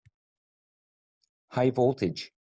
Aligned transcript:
High 1.49 1.69
voltage! 1.69 2.33